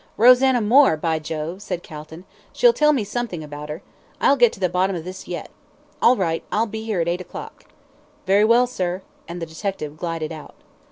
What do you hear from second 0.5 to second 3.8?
Moore, by Jove!" said Calton. "She'll tell me something about